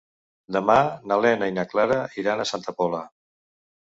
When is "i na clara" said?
1.51-1.99